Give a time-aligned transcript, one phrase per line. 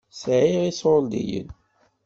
[0.19, 1.47] Sɛiɣ iṣuṛdiyen.